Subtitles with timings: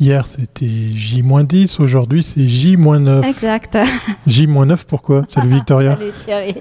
[0.00, 3.28] Hier, c'était J-10, aujourd'hui, c'est J-9.
[3.28, 3.76] Exact.
[4.28, 5.24] J-9, pourquoi?
[5.26, 5.96] Salut Victoria.
[5.98, 6.54] Salut Thierry.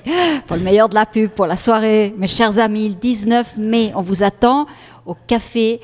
[0.48, 2.16] Pour le meilleur de la pub, pour la soirée.
[2.18, 4.66] Mes chers amis, le 19 mai, on vous attend
[5.06, 5.80] au café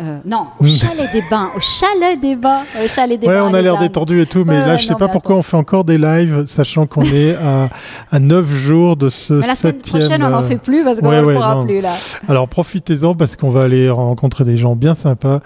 [0.00, 3.54] euh, non, au chalet des bains, au chalet des bains, au chalet des ouais, on
[3.54, 5.98] a l'air détendu et tout, mais là, je sais pas pourquoi on fait encore des
[5.98, 7.68] lives, sachant qu'on est à,
[8.10, 11.10] à 9 jours de ce mais la semaine prochaine, on n'en fait plus parce qu'on
[11.10, 11.92] ne pourra plus là.
[12.28, 15.40] Alors profitez-en parce qu'on va aller rencontrer des gens bien sympas.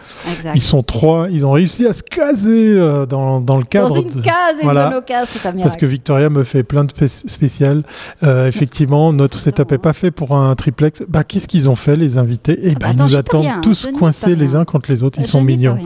[0.54, 3.88] Ils sont trois, ils ont réussi à se caser euh, dans, dans, le cadre.
[3.88, 4.84] Dans une case, voilà.
[4.84, 7.82] une de nos cases, c'est un Parce que Victoria me fait plein de spéciales.
[8.22, 11.04] Euh, effectivement, notre setup n'est pas fait pour un triplex.
[11.08, 12.58] Bah, qu'est-ce qu'ils ont fait, les invités?
[12.62, 15.18] Eh ben, ils nous attendent tous coincés les uns contre les autres.
[15.18, 15.78] Ils sont mignons.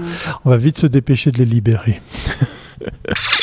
[0.45, 2.01] On va vite se dépêcher de les libérer.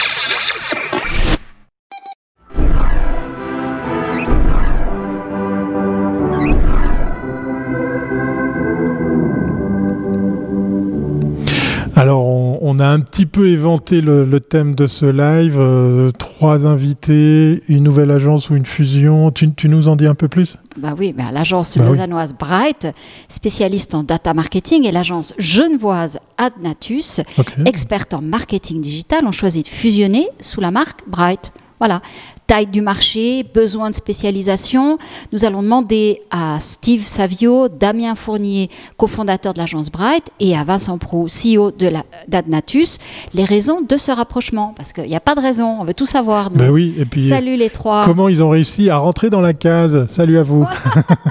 [12.77, 15.57] on, a un petit peu éventé le, thème de ce live.
[15.59, 19.31] Euh, trois invités, une nouvelle agence ou une fusion.
[19.31, 20.57] Tu, nous en dis un peu plus?
[20.77, 22.87] Bah oui, bah l'agence bah lausannoise Bright,
[23.29, 27.21] spécialiste en data marketing, et l'agence genevoise Adnatus,
[27.65, 31.51] experte en marketing digital, ont choisi de fusionner sous la marque Bright.
[31.79, 32.01] Voilà
[32.47, 34.97] taille du marché, besoin de spécialisation.
[35.33, 40.97] Nous allons demander à Steve Savio, Damien Fournier, cofondateur de l'agence Bright, et à Vincent
[40.97, 41.89] Prou, CEO de
[42.27, 42.97] d'Adnatus,
[43.33, 44.73] les raisons de ce rapprochement.
[44.77, 46.49] Parce qu'il n'y a pas de raison, on veut tout savoir.
[46.49, 48.05] Ben oui, et puis, Salut les trois.
[48.05, 50.05] Comment ils ont réussi à rentrer dans la case?
[50.09, 50.65] Salut à vous.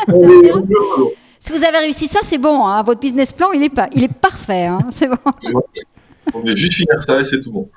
[1.41, 2.67] si vous avez réussi ça, c'est bon.
[2.67, 2.83] Hein.
[2.83, 4.67] Votre business plan, il est, pas, il est parfait.
[4.67, 4.79] Hein.
[4.91, 5.17] C'est bon.
[6.35, 7.69] On vient juste finir ça et c'est tout bon.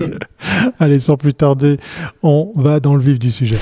[0.78, 1.78] Allez, sans plus tarder,
[2.22, 3.58] on va dans le vif du sujet.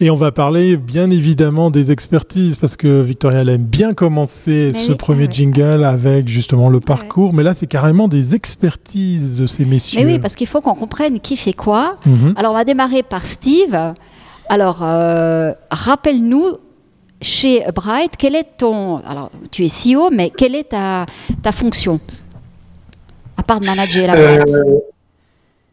[0.00, 4.92] Et on va parler bien évidemment des expertises parce que Victoria aime bien commencer ce
[4.92, 9.98] premier jingle avec justement le parcours, mais là c'est carrément des expertises de ces messieurs.
[10.04, 11.96] Mais oui, parce qu'il faut qu'on comprenne qui fait quoi.
[12.06, 12.34] Mhm.
[12.36, 13.76] Alors on va démarrer par Steve.
[14.48, 16.58] Alors euh, rappelle-nous
[17.20, 18.98] chez Bright, quel est ton.
[18.98, 21.06] Alors, tu es CEO, mais quelle est ta,
[21.42, 22.00] ta fonction?
[23.36, 24.78] À part de manager la boîte euh,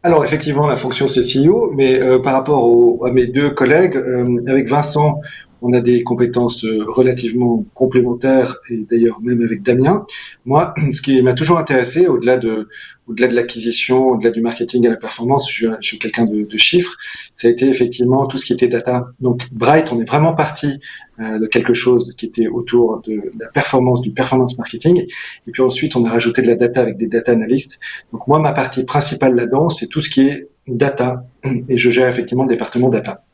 [0.02, 4.42] Alors, effectivement, la fonction, c'est CEO, mais euh, par rapport à mes deux collègues, euh,
[4.48, 5.20] avec Vincent,
[5.62, 10.04] on a des compétences euh, relativement complémentaires et d'ailleurs même avec Damien.
[10.44, 12.68] Moi, ce qui m'a toujours intéressé, au-delà de,
[13.06, 16.96] au-delà de l'acquisition, au-delà du marketing et la performance, je, suis quelqu'un de, de, chiffres,
[17.34, 19.08] ça a été effectivement tout ce qui était data.
[19.20, 20.78] Donc Bright, on est vraiment parti
[21.20, 25.04] euh, de quelque chose qui était autour de la performance, du performance marketing.
[25.46, 27.80] Et puis ensuite, on a rajouté de la data avec des data analystes.
[28.12, 31.24] Donc moi, ma partie principale là-dedans, c'est tout ce qui est data.
[31.68, 33.25] Et je gère effectivement le département data.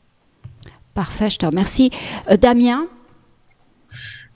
[0.93, 1.91] Parfait, je te remercie.
[2.29, 2.87] Euh, Damien?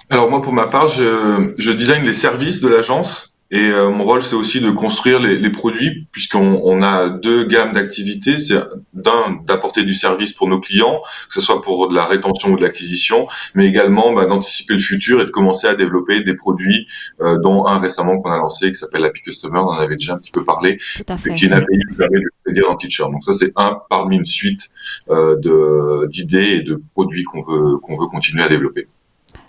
[0.09, 4.03] Alors moi, pour ma part, je, je design les services de l'agence et euh, mon
[4.03, 8.38] rôle, c'est aussi de construire les, les produits, puisqu'on on a deux gammes d'activités.
[8.38, 8.58] C'est
[8.94, 12.57] d'un d'apporter du service pour nos clients, que ce soit pour de la rétention ou
[12.57, 13.25] de l'acquisition,
[13.56, 16.88] mais également bah, d'anticiper le futur et de commencer à développer des produits,
[17.22, 19.59] euh, dont un récemment qu'on a lancé qui s'appelle Happy Customer.
[19.59, 22.52] On en avait déjà un petit peu parlé, qui est une API qui permet de
[22.52, 23.03] dire en teacher.
[23.03, 24.69] Donc ça, c'est un parmi une suite
[25.09, 28.88] euh, de d'idées et de produits qu'on veut qu'on veut continuer à développer.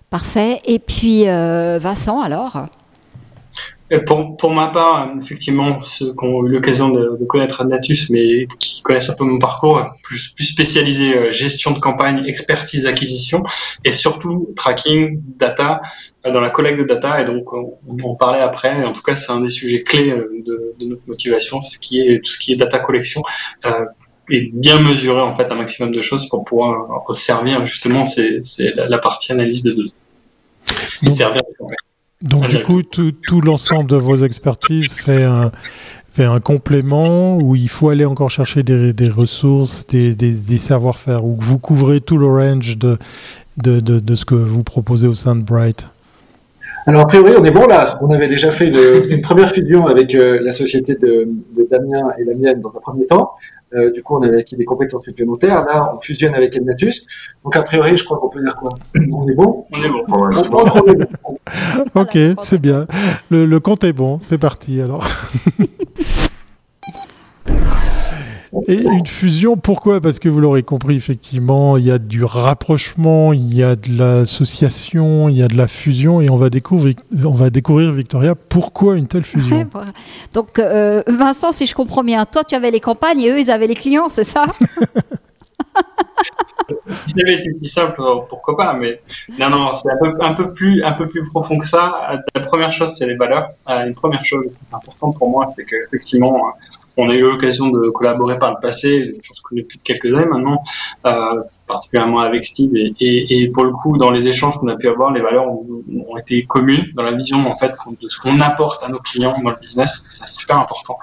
[0.08, 0.60] Parfait.
[0.66, 2.69] Et puis Vincent, alors?
[4.06, 8.47] Pour, pour ma part, effectivement, ceux qui ont eu l'occasion de, de, connaître Adnatus, mais
[8.59, 13.43] qui connaissent un peu mon parcours, plus, plus spécialisé euh, gestion de campagne, expertise, acquisition,
[13.84, 15.81] et surtout tracking, data,
[16.26, 17.22] euh, dans la collecte de data.
[17.22, 18.84] Et donc, on, en parlait après.
[18.84, 22.00] En tout cas, c'est un des sujets clés euh, de, de, notre motivation, ce qui
[22.00, 23.22] est tout ce qui est data collection.
[23.65, 23.87] Euh,
[24.31, 28.43] et bien mesurer en fait un maximum de choses pour pouvoir servir justement c'est
[28.76, 29.93] la, la, partie analyse de données
[31.03, 31.41] et servir
[32.22, 35.52] donc du coup, tout, tout l'ensemble de vos expertises fait un,
[36.10, 40.58] fait un complément où il faut aller encore chercher des, des ressources, des, des, des
[40.58, 42.98] savoir-faire, où vous couvrez tout le range de,
[43.58, 45.90] de, de, de, ce que vous proposez au sein de Bright
[46.86, 47.98] alors, a priori, on est bon là.
[48.00, 48.66] On avait déjà fait
[49.10, 52.80] une, première fusion avec euh, la société de, de, Damien et la mienne dans un
[52.80, 53.32] premier temps.
[53.75, 55.64] Euh, du coup, on avait acquis des compétences supplémentaires.
[55.66, 57.04] Là, on fusionne avec Elnatus.
[57.44, 58.72] Donc, a priori, je crois qu'on peut dire quoi?
[59.12, 59.66] On est bon?
[59.72, 60.04] On est bon.
[62.00, 62.86] ok, c'est bien.
[63.31, 64.19] Le, le compte est bon.
[64.22, 65.06] C'est parti alors.
[68.69, 69.99] Et une fusion, pourquoi?
[69.99, 73.97] Parce que vous l'aurez compris, effectivement, il y a du rapprochement, il y a de
[73.97, 76.94] l'association, il y a de la fusion, et on va découvrir,
[77.25, 79.67] on va découvrir Victoria, pourquoi une telle fusion.
[80.35, 83.50] Donc, euh, Vincent, si je comprends bien, toi, tu avais les campagnes et eux, ils
[83.50, 84.44] avaient les clients, c'est ça?
[87.06, 89.00] Si ça avait été si simple, pourquoi pas, mais
[89.38, 92.20] non, non, c'est un peu, un, peu plus, un peu plus profond que ça.
[92.35, 93.49] La première chose, c'est les valeurs.
[93.70, 96.53] Euh, une première chose, c'est important pour moi, c'est qu'effectivement,
[96.98, 100.26] on a eu l'occasion de collaborer par le passé, je pense connais depuis quelques années
[100.26, 100.60] maintenant,
[101.06, 102.74] euh, particulièrement avec Steve.
[102.74, 105.46] Et, et, et, pour le coup, dans les échanges qu'on a pu avoir, les valeurs
[105.46, 105.64] ont,
[106.08, 109.34] ont été communes dans la vision en fait de ce qu'on apporte à nos clients
[109.42, 110.02] dans le business.
[110.08, 110.98] C'est super important.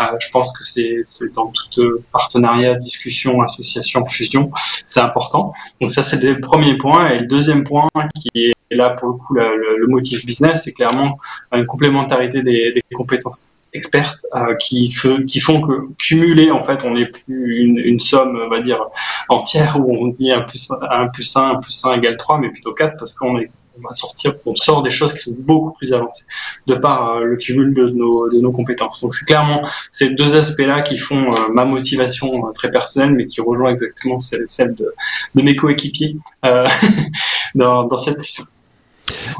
[0.00, 4.50] Euh, je pense que c'est dans tout partenariat, discussion, association, fusion,
[4.86, 5.52] c'est important.
[5.80, 7.10] Donc ça, c'est le premier point.
[7.10, 10.72] Et le deuxième point qui est là pour le coup le, le motif business, c'est
[10.72, 11.18] clairement
[11.52, 14.94] une complémentarité des, des compétences expertes euh, qui,
[15.26, 18.80] qui font que cumuler en fait on n'est plus une, une, somme on va dire
[19.28, 22.50] entière où on dit 1 plus 1 plus 1 1 plus 1 égale 3 mais
[22.50, 25.72] plutôt 4 parce qu'on est on va sortir on sort des choses qui sont beaucoup
[25.72, 26.24] plus avancées
[26.66, 29.00] de par euh, le cumul de nos, de nos compétences.
[29.00, 33.12] Donc c'est clairement ces deux aspects là qui font euh, ma motivation euh, très personnelle
[33.12, 34.92] mais qui rejoint exactement celle, celle de,
[35.34, 36.16] de mes coéquipiers
[37.54, 38.44] dans, dans cette question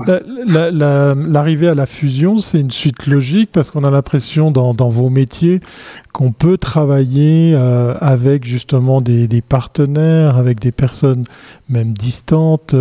[0.07, 5.61] L'arrivée à la fusion, c'est une suite logique parce qu'on a l'impression dans, vos métiers
[6.13, 11.25] qu'on peut travailler euh, avec justement des, partenaires, avec des personnes
[11.69, 12.75] même distantes.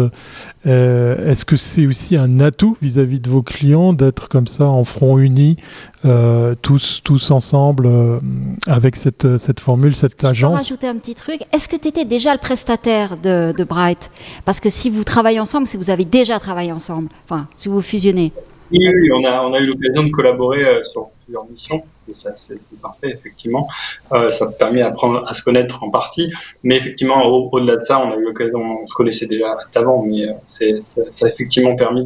[0.65, 4.65] Euh, Est-ce que c'est aussi un atout vis-à-vis -vis de vos clients d'être comme ça
[4.65, 5.57] en front uni,
[6.05, 8.19] euh, tous, tous ensemble euh,
[8.67, 11.41] avec cette, cette formule, cette agence Je rajouter un petit truc.
[11.53, 14.11] Est-ce que tu étais déjà le prestataire de, de Bright?
[14.45, 17.81] Parce que si vous travaillez ensemble, si vous avez déjà travaillé ensemble, enfin, si vous
[17.81, 18.31] fusionnez.
[18.71, 21.83] Oui, oui on, a, on a eu l'occasion de collaborer euh, sur plusieurs missions.
[21.97, 23.67] C'est parfait, effectivement.
[24.13, 26.31] Euh, ça a permis d'apprendre à se connaître en partie.
[26.63, 30.27] Mais effectivement, au-delà de ça, on a eu l'occasion, on se connaissait déjà avant, mais
[30.27, 32.05] euh, ça, ça, a effectivement permis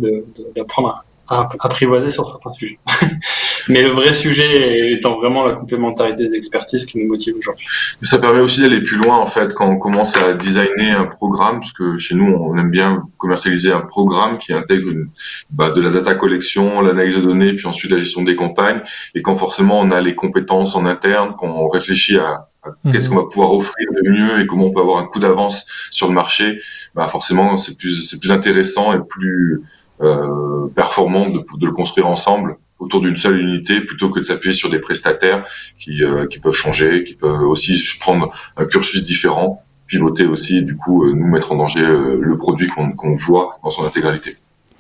[0.56, 2.80] d'apprendre à, à apprivoiser sur certains sujets.
[3.70, 7.66] Mais le vrai sujet étant vraiment la complémentarité des expertises qui nous motive aujourd'hui.
[8.02, 11.60] Ça permet aussi d'aller plus loin en fait quand on commence à designer un programme,
[11.60, 15.08] parce que chez nous on aime bien commercialiser un programme qui intègre une,
[15.50, 18.82] bah, de la data collection, l'analyse de données, puis ensuite la gestion des campagnes.
[19.16, 22.50] Et quand forcément on a les compétences en interne, qu'on réfléchit à,
[22.92, 23.16] qu'est-ce mhm.
[23.16, 26.08] qu'on va pouvoir offrir de mieux et comment on peut avoir un coup d'avance sur
[26.08, 26.60] le marché,
[26.96, 29.62] bah forcément c'est plus c'est plus intéressant et plus
[30.04, 34.54] euh, performant de, de le construire ensemble autour d'une seule unité plutôt que de s'appuyer
[34.54, 35.46] sur des prestataires
[35.80, 40.62] qui, euh, qui peuvent changer, qui peuvent aussi prendre un cursus différent, piloter aussi et
[40.62, 44.36] du coup euh, nous mettre en danger euh, le produit qu'on voit dans son intégralité.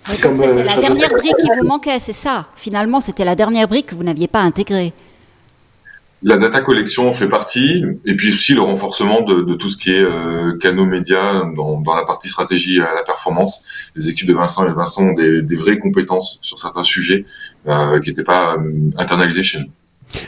[0.05, 2.47] c'était la dernière brique qui vous manquait, c'est ça.
[2.55, 4.93] Finalement, c'était la dernière brique que vous n'aviez pas intégrée.
[6.23, 9.91] La data collection fait partie, et puis aussi le renforcement de, de tout ce qui
[9.91, 13.65] est euh, canaux médias dans, dans, la partie stratégie à la performance.
[13.95, 17.25] Les équipes de Vincent et Vincent ont des, des vraies compétences sur certains sujets
[17.67, 19.69] euh, qui n'étaient pas euh, internalisés chez nous.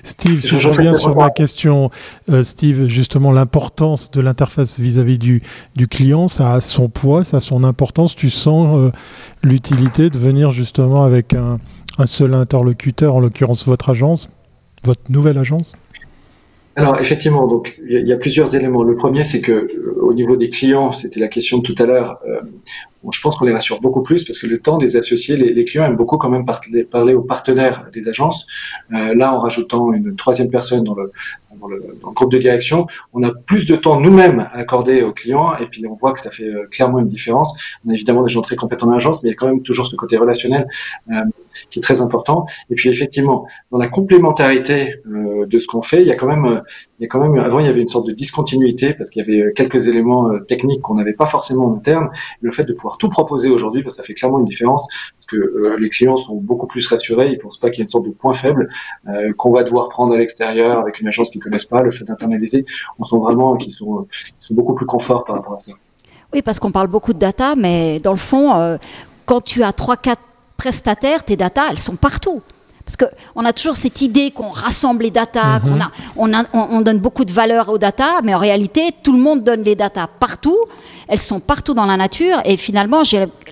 [0.03, 1.89] Steve, si je reviens sur ma question,
[2.29, 5.41] euh, Steve, justement l'importance de l'interface vis-à-vis du,
[5.75, 8.15] du, client, ça a son poids, ça a son importance.
[8.15, 8.91] Tu sens euh,
[9.43, 11.59] l'utilité de venir justement avec un,
[11.97, 14.29] un seul interlocuteur, en l'occurrence votre agence,
[14.83, 15.73] votre nouvelle agence?
[16.75, 18.83] Alors effectivement, donc il y, a plusieurs éléments.
[18.83, 21.85] Le premier, c'est que euh, au niveau des clients, c'était la question de tout à
[21.85, 22.19] l'heure.
[22.27, 22.41] Euh,
[23.13, 25.85] je pense qu'on les rassure beaucoup plus parce que le temps des associés, les, clients
[25.85, 26.45] aiment beaucoup quand même
[26.89, 28.45] parler, aux partenaires des agences.
[28.93, 31.11] Euh, là, en rajoutant une troisième personne dans le,
[31.59, 31.67] dans
[32.01, 35.67] dans groupe de direction, on a plus de temps nous-mêmes à accorder aux clients et
[35.67, 37.53] puis on voit que ça fait euh, clairement une différence.
[37.85, 39.61] On a évidemment des gens très compétents en agence, mais il y a quand même
[39.61, 40.67] toujours ce côté relationnel
[41.11, 41.21] euh,
[41.69, 42.45] qui est très important.
[42.69, 46.61] Et puis effectivement, dans la complémentarité de ce qu'on fait, il y a quand même,
[46.99, 49.25] il y a quand même, avant il y avait une sorte de discontinuité parce qu'il
[49.25, 52.09] y avait quelques éléments techniques qu'on n'avait pas forcément en interne.
[52.41, 55.25] Le fait de pouvoir tout proposer aujourd'hui, parce que ça fait clairement une différence parce
[55.25, 58.05] que les clients sont beaucoup plus rassurés, ils pensent pas qu'il y a une sorte
[58.05, 58.69] de point faible
[59.37, 62.65] qu'on va devoir prendre à l'extérieur avec une agence qui connaît pas, le fait d'internaliser,
[62.99, 64.07] on sent vraiment qu'ils sont,
[64.51, 65.73] beaucoup plus confort par rapport à ça.
[66.33, 68.77] Oui, parce qu'on parle beaucoup de data, mais dans le fond, euh,
[69.25, 70.15] quand tu as 3-4
[70.57, 72.41] prestataires, tes data, elles sont partout.
[72.85, 75.61] Parce qu'on a toujours cette idée qu'on rassemble les data, mhm.
[75.61, 79.13] qu'on a, on, a, on, donne beaucoup de valeur aux data, mais en réalité, tout
[79.13, 80.57] le monde donne les data partout.
[81.07, 82.37] Elles sont partout dans la nature.
[82.45, 83.01] Et finalement,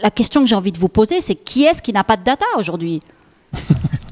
[0.01, 2.23] la question que j'ai envie de vous poser, c'est qui est-ce qui n'a pas de
[2.23, 3.01] data aujourd'hui?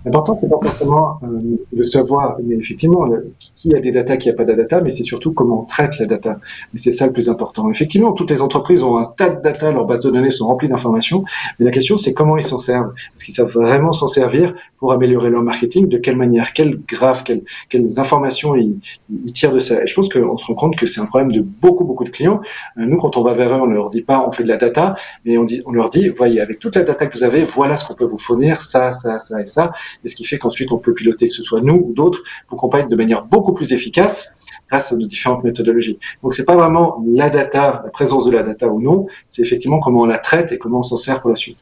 [0.04, 3.08] L'important, c'est pas forcément euh, de savoir, mais effectivement,
[3.56, 6.00] qui a des data, qui a pas de data, mais c'est surtout comment on traite
[6.00, 6.40] la data.
[6.74, 7.70] Mais c'est ça le plus important.
[7.70, 10.70] Effectivement, toutes les entreprises ont un tas de data, leurs bases de données sont remplies
[10.70, 11.24] d'informations,
[11.60, 12.94] mais la question, c'est comment ils s'en servent.
[13.16, 15.88] Est-ce qu'ils savent vraiment s'en servir pour améliorer leur marketing?
[15.88, 16.54] De quelle manière?
[16.54, 17.24] Quel graphe?
[17.24, 18.78] Quelles, quelles informations ils,
[19.10, 19.84] ils, tirent de ça?
[19.84, 22.10] Et je pense qu'on se rend compte que c'est un problème de beaucoup, beaucoup de
[22.10, 22.42] clients.
[22.78, 24.58] Euh, nous, quand on va vers eux, on leur dit pas, on fait de la
[24.58, 27.44] data, mais on, dit, on leur dit, voyez, avec toute la data que vous avez,
[27.44, 29.72] voilà ce qu'on peut vous fournir, ça, ça, ça et ça
[30.04, 32.58] et ce qui fait qu'ensuite on peut piloter, que ce soit nous ou d'autres, vos
[32.58, 34.34] campagnes de manière beaucoup plus efficace
[34.70, 36.00] grâce à nos différentes méthodologies.
[36.24, 39.80] Donc c'est pas vraiment la data, la présence de la data ou non, c'est effectivement
[39.80, 41.58] comment on la traite et comment on s'en sert pour la suite.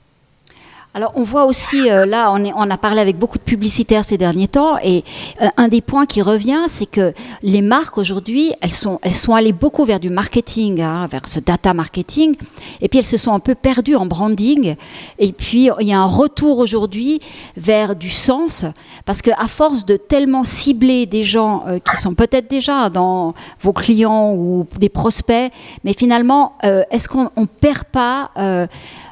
[0.95, 4.03] Alors on voit aussi, euh, là on, est, on, a parlé avec beaucoup de publicitaires
[4.03, 5.03] ces derniers temps, et
[5.39, 9.35] euh, un des points qui revient, c'est que les marques aujourd'hui, elles sont, elles sont
[9.35, 12.35] allées beaucoup vers du marketing, hein, vers ce data marketing,
[12.81, 14.75] et puis elles se sont un peu perdues en branding,
[15.19, 17.19] et puis il y a un retour aujourd'hui
[17.55, 18.65] vers du sens,
[19.05, 23.73] parce qu'à force de tellement cibler des gens euh, qui sont peut-être déjà dans vos
[23.73, 25.51] clients ou des prospects,
[25.83, 28.31] mais finalement, est-ce qu'on ne perd pas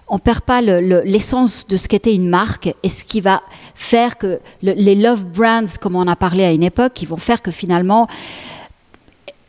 [0.10, 3.42] on perd pas l'essence de ce qu'était une marque et ce qui va
[3.76, 7.42] faire que les love brands, comme on a parlé à une époque, qui vont faire
[7.42, 8.08] que finalement,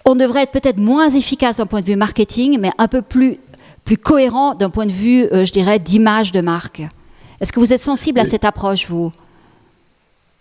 [0.05, 3.38] on devrait être peut-être moins efficace d'un point de vue marketing, mais un peu plus,
[3.85, 6.83] plus cohérent d'un point de vue, euh, je dirais, d'image de marque.
[7.41, 9.12] Est-ce que vous êtes sensible à cette approche, vous?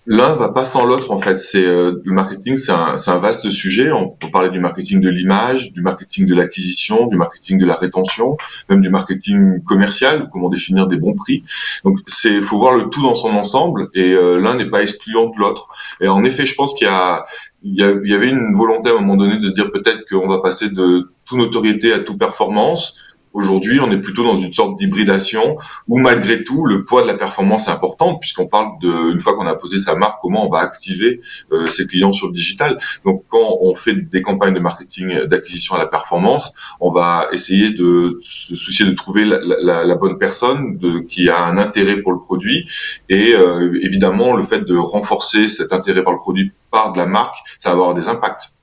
[0.08, 1.38] L'un va pas sans l'autre en fait.
[1.38, 3.92] C'est euh, le marketing, c'est un, un, vaste sujet.
[3.92, 7.76] On peut parler du marketing de l'image, du marketing de l'acquisition, du marketing de la
[7.76, 8.38] rétention,
[8.70, 11.44] même du marketing commercial, comment définir des bons prix.
[11.84, 15.30] Donc c'est, faut voir le tout dans son ensemble et euh, l'un n'est pas excluant
[15.30, 15.68] de l'autre.
[16.00, 17.26] Et en effet, je pense qu'il y a
[17.64, 20.40] il y, avait une volonté à un moment donné de se dire peut-être qu'on va
[20.40, 22.96] passer de toute notoriété à toute performance
[23.38, 27.13] Aujourd'hui, on est plutôt dans une sorte d'hybridation où malgré tout, le poids de la
[27.13, 30.50] performance est important puisqu'on parle de, une fois qu'on a posé sa marque, comment on
[30.50, 32.79] va activer euh, ses clients sur le digital.
[33.06, 37.70] Donc, quand on fait des campagnes de marketing d'acquisition à la performance, on va essayer
[37.70, 41.98] de se soucier de trouver la, la, la bonne personne de, qui a un intérêt
[42.01, 42.67] pour le produit
[43.08, 47.06] et euh, évidemment, le fait de renforcer cet intérêt par le produit par de la
[47.06, 48.53] marque, ça va avoir des impacts,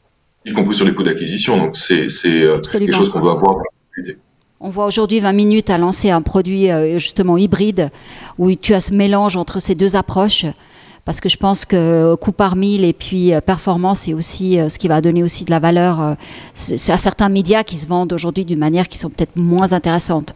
[0.45, 1.59] y compris sur les coûts d'acquisition.
[1.59, 3.59] Donc, c'est euh, quelque chose qu'on doit voir.
[4.67, 7.91] On voit aujourd'hui 20 minutes à lancer un produit euh, justement hybride
[8.39, 10.47] où tu as ce mélange entre ces deux approches
[11.05, 14.71] parce que je pense que coût par mille et puis euh, performance c'est aussi euh,
[14.71, 16.17] ce qui va donner aussi de la valeur à
[16.55, 20.35] certains médias qui se vendent aujourd'hui d'une manière qui sont peut-être moins intéressantes.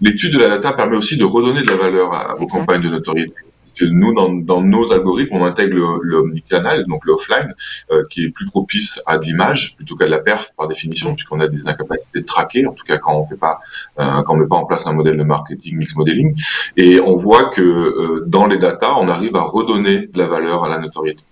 [0.00, 2.88] L'étude de la data permet aussi de redonner de la valeur à vos campagnes de
[2.88, 3.34] notoriété
[3.74, 7.54] que nous, dans, dans, nos algorithmes, on intègre le, canal, donc l'offline,
[7.90, 11.14] euh, qui est plus propice à de l'image plutôt qu'à de la perf par définition,
[11.14, 13.60] puisqu'on a des incapacités de traquer, en tout cas quand on fait pas,
[14.00, 16.34] euh, quand on met pas en place un modèle de marketing mix modeling,
[16.76, 20.64] et on voit que euh, dans les data, on arrive à redonner de la valeur
[20.64, 21.24] à la notoriété.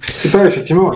[0.00, 0.92] C'est pas effectivement,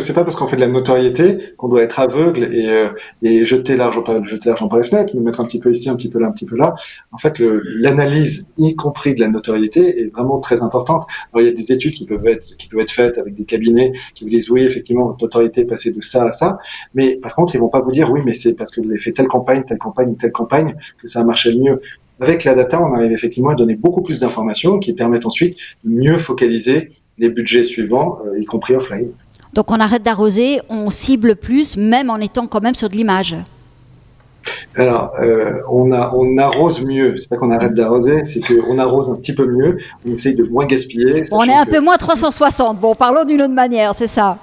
[0.00, 2.88] c'est pas parce qu'on fait de la notoriété qu'on doit être aveugle et, euh,
[3.22, 5.90] et jeter l'argent par jeter l'argent par les fenêtres, mais mettre un petit peu ici,
[5.90, 6.74] un petit peu là, un petit peu là.
[7.12, 11.06] En fait, l'analyse, y compris de la notoriété, est vraiment très importante.
[11.32, 13.44] Alors, il y a des études qui peuvent être qui peuvent être faites avec des
[13.44, 16.58] cabinets qui vous disent oui, effectivement, votre notoriété est passée de ça à ça,
[16.94, 18.98] mais par contre, ils vont pas vous dire oui, mais c'est parce que vous avez
[18.98, 21.80] fait telle campagne, telle campagne, telle campagne que ça a marché le mieux.
[22.20, 25.90] Avec la data, on arrive effectivement à donner beaucoup plus d'informations qui permettent ensuite de
[25.90, 29.10] mieux focaliser les budgets suivants, euh, y compris offline.
[29.52, 33.36] Donc on arrête d'arroser, on cible plus, même en étant quand même sur de l'image.
[34.74, 37.16] Alors, euh, on, a, on arrose mieux.
[37.18, 39.76] C'est pas qu'on arrête d'arroser, c'est qu'on arrose un petit peu mieux.
[40.06, 41.22] On essaye de moins gaspiller.
[41.32, 42.80] On est un peu moins 360.
[42.80, 44.38] Bon, parlons d'une autre manière, c'est ça.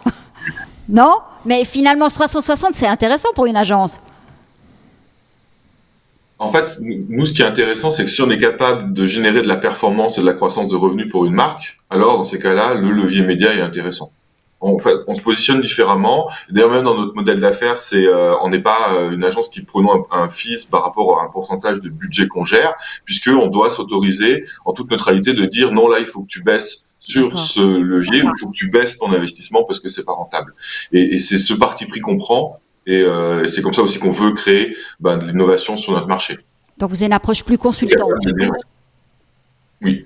[0.89, 1.15] non?
[1.45, 3.97] Mais finalement, 360, c'est intéressant pour une agence.
[6.39, 9.41] En fait, nous, ce qui est intéressant, c'est que si on est capable de générer
[9.41, 12.37] de la performance et de la croissance de revenus pour une marque, alors dans ces
[12.37, 14.11] cas-là, le levier média est intéressant.
[14.59, 16.29] En fait, on se positionne différemment.
[16.49, 19.61] D'ailleurs, même dans notre modèle d'affaires, c'est euh, on n'est pas euh, une agence qui
[19.61, 22.73] prenons un, un fils par rapport à un pourcentage de budget qu'on gère,
[23.05, 26.43] puisque on doit s'autoriser en toute neutralité de dire non là, il faut que tu
[26.43, 30.03] baisses sur ce levier, ou il faut que tu baisses ton investissement parce que c'est
[30.03, 30.53] pas rentable.
[30.91, 34.11] Et, et c'est ce parti pris qu'on prend euh, et, c'est comme ça aussi qu'on
[34.11, 36.37] veut créer ben, de l'innovation sur notre marché.
[36.77, 38.11] Donc vous avez une approche plus consultante.
[39.81, 40.05] Oui.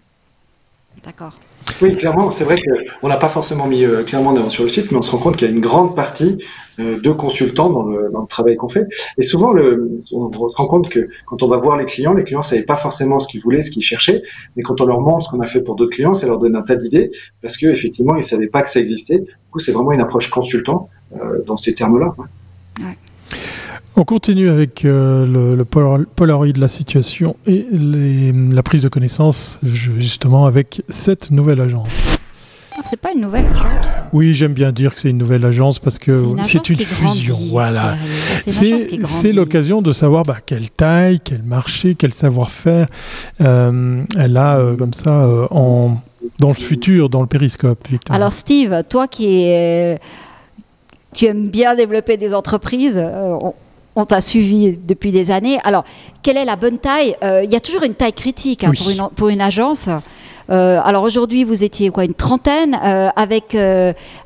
[1.03, 1.38] D'accord.
[1.81, 4.97] Oui, clairement, c'est vrai qu'on n'a pas forcément mis euh, clairement sur le site, mais
[4.97, 6.38] on se rend compte qu'il y a une grande partie
[6.79, 8.85] euh, de consultants dans le, dans le travail qu'on fait.
[9.17, 12.23] Et souvent, le, on se rend compte que quand on va voir les clients, les
[12.23, 14.21] clients ne savaient pas forcément ce qu'ils voulaient, ce qu'ils cherchaient,
[14.55, 16.55] mais quand on leur montre ce qu'on a fait pour d'autres clients, ça leur donne
[16.55, 17.11] un tas d'idées,
[17.41, 19.19] parce qu'effectivement, ils ne savaient pas que ça existait.
[19.19, 20.89] Du coup, c'est vraiment une approche consultant
[21.45, 22.15] dans ces termes-là.
[23.95, 29.59] On continue avec euh, le, le, Polaroid de la situation et la prise de connaissance
[29.63, 31.89] justement avec cette nouvelle agence.
[32.85, 33.85] C'est pas une nouvelle agence.
[34.13, 37.37] Oui, j'aime bien dire que c'est une nouvelle agence parce que c'est une, fusion.
[37.49, 37.95] voilà.
[38.47, 42.87] C'est l'occasion de savoir bah, quelle taille, quel marché, quel savoir-faire
[43.41, 45.97] euh, elle a euh, comme ça en,
[46.39, 47.87] dans le futur, dans le périscope.
[48.09, 49.99] Alors Steve, toi qui es
[51.13, 52.97] tu aimes bien développer des entreprises.
[52.97, 53.37] Euh,
[53.95, 55.59] on t'a suivi depuis des années.
[55.63, 55.83] Alors,
[56.23, 57.15] quelle est la bonne taille?
[57.21, 59.89] Il y a toujours une taille critique hein, pour, une, pour, une, agence.
[60.47, 62.73] alors aujourd'hui, vous étiez quoi, une trentaine.
[63.17, 63.53] avec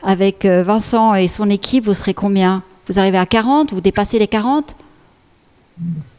[0.03, 2.61] avec Vincent et son équipe, vous serez combien?
[2.87, 4.75] Vous arrivez à 40 Vous dépassez les 40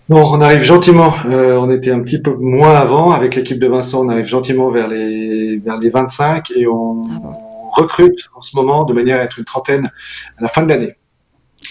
[0.08, 1.14] Bon, on arrive gentiment.
[1.28, 4.04] Euh, on était un petit peu moins avant avec l'équipe de Vincent.
[4.04, 7.38] On arrive gentiment vers les vers les 25 et on, ah
[7.76, 9.90] recrute en ce moment de manière à être une trentaine
[10.38, 10.96] à la fin de l'année.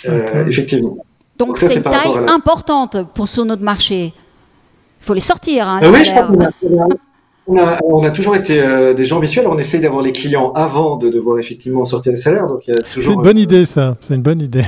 [0.07, 0.97] Euh, effectivement.
[1.37, 4.13] Donc c'est une taille importante pour sur notre marché.
[5.01, 5.67] Il faut les sortir.
[5.67, 6.11] Hein, euh, oui, je
[7.47, 8.59] on a, on a, toujours été
[8.95, 9.41] des gens ambitieux.
[9.41, 12.47] Alors on essaye d'avoir les clients avant de devoir effectivement sortir les salaires.
[12.47, 13.95] Donc C'est une bonne idée, ça.
[14.01, 14.65] C'est une bonne idée.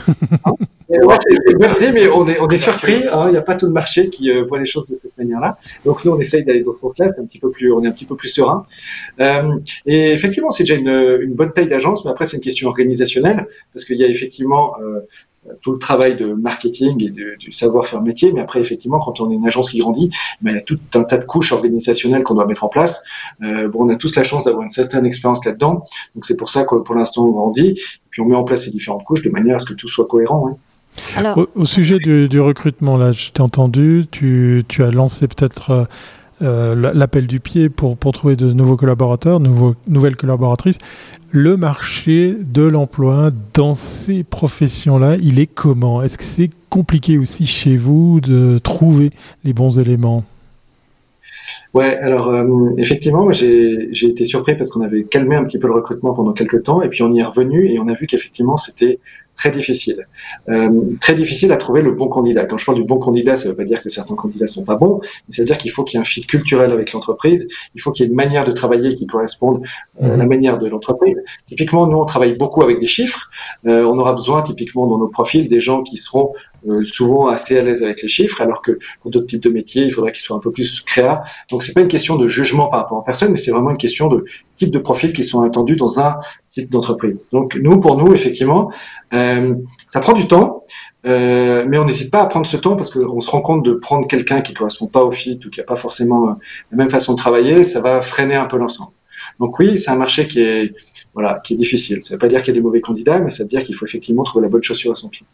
[1.92, 3.04] Mais on est, on est surpris.
[3.12, 5.18] Hein, il n'y a pas tout le marché qui euh, voit les choses de cette
[5.18, 5.58] manière-là.
[5.86, 7.08] Donc nous, on essaye d'aller dans ce sens-là.
[7.08, 8.64] C'est un petit peu plus, on est un petit peu plus serein.
[9.20, 9.54] Euh,
[9.86, 10.90] et effectivement, c'est déjà une,
[11.22, 14.74] une, bonne taille d'agence, mais après c'est une question organisationnelle parce qu'il y a effectivement
[14.82, 18.32] euh, tout le travail de marketing et du savoir-faire métier.
[18.32, 20.10] Mais après, effectivement, quand on est une agence qui grandit,
[20.42, 23.02] mais il y a tout un tas de couches organisationnelles qu'on doit mettre en place.
[23.44, 25.84] Euh, bon, on a tous la chance d'avoir une certaine expérience là-dedans.
[26.16, 27.70] Donc c'est pour ça que pour l'instant, on grandit.
[27.70, 29.88] Et puis on met en place ces différentes couches de manière à ce que tout
[29.88, 30.50] soit cohérent.
[30.50, 30.58] Hein.
[31.56, 35.84] Au, sujet du, recrutement, là, je t'ai entendu, tu, as lancé peut-être euh,
[36.42, 40.78] euh, l'appel du pied pour, pour trouver de nouveaux collaborateurs, nouveaux, nouvelles collaboratrices.
[41.32, 46.02] Le marché de l'emploi dans ces professions-là, il est comment?
[46.02, 49.10] Est-ce que c'est compliqué aussi chez vous de trouver
[49.44, 50.24] les bons éléments?
[51.74, 52.46] Ouais, alors euh,
[52.78, 56.64] effectivement, j'ai été surpris parce qu'on avait calmé un petit peu le recrutement pendant quelques
[56.64, 59.00] temps et puis on y est revenu et on a vu qu'effectivement c'était
[59.38, 60.08] très difficile.
[60.50, 62.46] Euh, très difficile à trouver le bon candidat.
[62.46, 64.64] Quand je parle du bon candidat, ça ne veut pas dire que certains candidats sont
[64.64, 66.92] pas bons, mais ça veut dire qu'il faut qu'il y ait un fit culturel avec
[66.92, 69.66] l'entreprise, il faut qu'il y ait une manière de travailler qui corresponde
[70.02, 70.30] euh, à la mhm.
[70.30, 71.22] manière de l'entreprise.
[71.46, 73.30] Typiquement, nous, on travaille beaucoup avec des chiffres.
[73.68, 76.34] Euh, on aura besoin, typiquement, dans nos profils, des gens qui seront
[76.68, 79.84] euh, souvent assez à l'aise avec les chiffres, alors que pour d'autres types de métiers,
[79.84, 81.24] il faudrait qu'ils soient un peu plus créa.
[81.50, 83.78] Donc, c'est pas une question de jugement par rapport à personne, mais c'est vraiment une
[83.78, 86.18] question de type de profil qui sont attendus dans un
[86.50, 87.30] type d'entreprise.
[87.32, 88.72] Donc, nous, pour nous, effectivement,
[89.14, 89.56] euh,
[89.90, 90.60] ça prend du temps,
[91.06, 93.74] euh, mais on n'hésite pas à prendre ce temps parce qu'on se rend compte de
[93.74, 96.38] prendre quelqu'un qui correspond pas au fit ou qui a pas forcément
[96.72, 98.92] la même façon de travailler, ça va freiner un peu l'ensemble.
[99.40, 100.74] Donc oui, c'est un marché qui est
[101.14, 102.04] voilà, qui est difficile.
[102.04, 103.64] Ça ne veut pas dire qu'il y a des mauvais candidats, mais ça veut dire
[103.64, 105.26] qu'il faut effectivement trouver la bonne chaussure à son pied.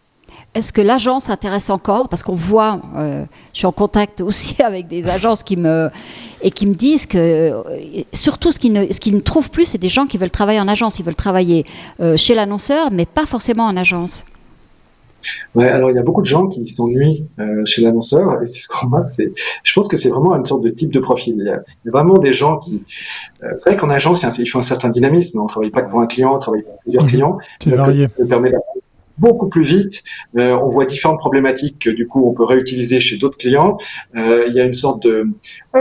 [0.56, 2.10] Est-ce que l'agence intéresse encore?
[2.10, 5.90] Parce qu'on voit, euh, je suis en contact aussi avec des agences qui me
[6.42, 7.64] et qui me disent que euh,
[8.12, 10.68] surtout ce qu'ils ne, ce ne trouvent plus, c'est des gens qui veulent travailler en
[10.68, 11.00] agence.
[11.00, 11.66] Ils veulent travailler
[12.02, 14.26] euh, chez l'annonceur, mais pas forcément en agence.
[15.56, 17.26] Ouais, alors il y a beaucoup de gens qui s'ennuient
[17.64, 19.10] chez l'annonceur et c'est ce qu'on remarque.
[19.10, 19.32] C'est,
[19.64, 21.36] je pense que c'est vraiment une sorte de type de profil.
[21.40, 22.84] Il y a, vraiment des gens qui.
[23.40, 25.40] c'est vrai qu'en agence, il, faut un certain dynamisme.
[25.40, 27.08] On travaille pas que pour un client, on travaille pour plusieurs mmh.
[27.08, 27.38] clients.
[27.62, 28.10] C'est varié.
[28.18, 28.52] Ça permet
[29.18, 30.04] beaucoup plus vite.
[30.38, 33.78] Euh, on voit différentes problématiques que du coup on peut réutiliser chez d'autres clients.
[34.16, 35.28] Euh, il y a une sorte de,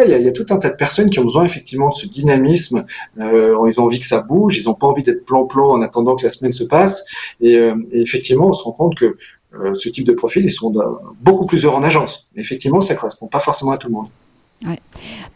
[0.04, 2.84] il, y a, tout un tas de personnes qui ont besoin effectivement de ce dynamisme.
[3.20, 6.16] Euh, ils ont envie que ça bouge, ils n'ont pas envie d'être plan-plan en attendant
[6.16, 7.04] que la semaine se passe.
[7.40, 7.58] Et,
[7.92, 9.16] effectivement, on se rend compte que
[9.74, 10.72] ce type de profil, ils sont
[11.20, 12.28] beaucoup plus heureux en agence.
[12.34, 14.08] Mais effectivement, ça correspond pas forcément à tout le monde.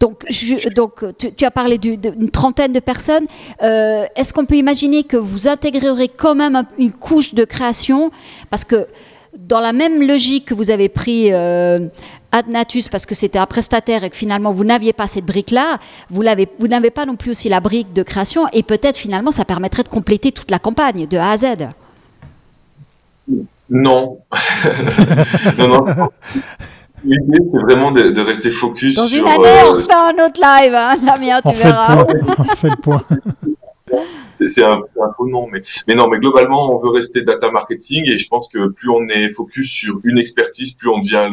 [0.00, 3.26] Donc, tu, as parlé d'une trentaine de personnes.
[3.62, 8.10] Euh, est-ce qu'on peut imaginer que vous intégrerez quand même une couche de création?
[8.50, 8.86] Parce que
[9.38, 11.86] dans la même logique que vous avez pris euh,
[12.32, 15.78] Adnatus parce que c'était un prestataire et que finalement vous n'aviez pas cette brique-là,
[16.10, 19.82] vous n'avez pas non plus aussi la brique de création et peut-être finalement ça permettrait
[19.82, 21.46] de compléter toute la campagne de A à Z.
[23.68, 24.18] Non.
[25.58, 25.84] non, non.
[27.04, 30.74] L'idée, c'est vraiment de, rester focus Dans une année, on euh, refait un autre live,
[30.74, 32.04] hein, Damien, tu verras.
[32.38, 33.02] on fait le point.
[34.34, 38.04] c'est un, un faux nom, mais, mais non, mais globalement, on veut rester data marketing
[38.06, 41.28] et je pense que plus on est focus sur une expertise, plus on devient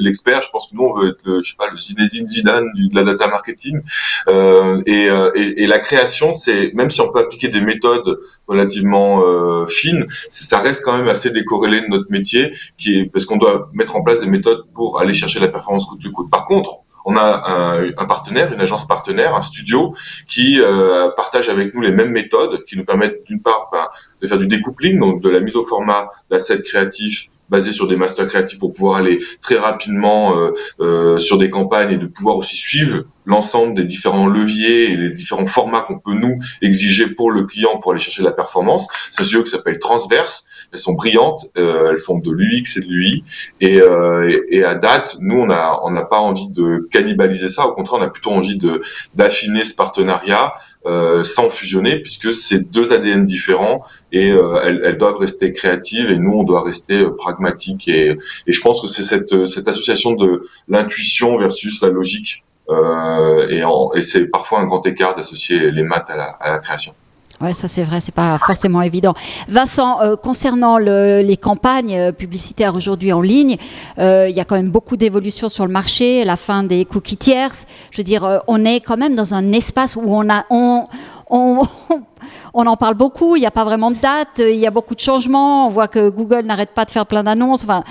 [0.00, 0.42] l'expert.
[0.42, 2.94] je pense que nous, on veut être le, je sais pas, le Zinedine Zidane de
[2.94, 3.80] la data marketing.
[4.28, 8.18] Euh, et, euh, et, et, la création, c'est même si on peut appliquer des méthodes
[8.46, 13.24] relativement euh, fines, ça reste quand même assez décorrélé de notre métier, qui est parce
[13.24, 16.30] qu'on doit mettre en place des méthodes pour aller chercher la performance coûte que coûte.
[16.30, 19.94] Par contre, on a un, partenaire, une agence partenaire, un studio
[20.26, 23.88] qui euh, partage avec nous les mêmes méthodes, qui nous permettent d'une part ben,
[24.20, 27.96] de faire du découpling, donc de la mise au format d'assets créatifs basés sur des
[27.96, 32.36] masters créatifs pour pouvoir aller très rapidement euh, euh, sur des campagnes et de pouvoir
[32.36, 37.30] aussi suivre l'ensemble des différents leviers et les différents formats qu'on peut nous exiger pour
[37.30, 38.88] le client pour aller chercher de la performance.
[39.10, 40.46] C'est un studio qui s'appelle Transverse.
[40.72, 43.24] Elles sont brillantes, euh, elles font de l'UX et de l'UI.
[43.60, 47.66] Et, euh, et, à date, nous, on n'a on n'a pas envie de cannibaliser ça.
[47.66, 48.82] Au contraire, on a plutôt envie de
[49.14, 50.52] d'affiner ce partenariat
[50.86, 56.10] euh, sans fusionner, puisque c'est deux ADN différents et euh, elles, elles, doivent rester créatives
[56.10, 57.88] et nous, on doit rester euh, pragmatique.
[57.88, 63.62] Et, et je pense que c'est cette, cette association de l'intuition versus la logique et,
[63.94, 66.16] et c'est parfois un grand écart d'associer les maths à
[66.50, 66.94] la, création.
[67.40, 69.14] Ouais, ça c'est vrai, c'est pas forcément évident.
[69.46, 73.56] Vincent, euh, concernant le, les campagnes euh, publicitaires aujourd'hui en ligne,
[74.00, 77.16] euh, il y a quand même beaucoup d'évolutions sur le marché, la fin des cookies
[77.16, 77.66] tierces.
[77.92, 80.88] Je veux dire, euh, on est quand même dans un espace où on a, on,
[81.30, 81.62] on,
[82.54, 83.36] on en parle beaucoup.
[83.36, 85.66] Il n'y a pas vraiment de date, il y a beaucoup de changements.
[85.68, 87.62] On voit que Google n'arrête pas de faire plein d'annonces.
[87.62, 87.84] Enfin,